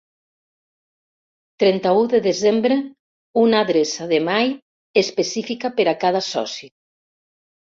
[1.63, 2.77] Trenta-u de desembre,
[3.43, 4.57] una adreça d'e-mail
[5.03, 6.73] específica per a cada soci.